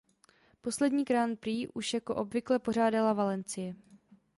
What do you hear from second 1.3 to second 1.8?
prix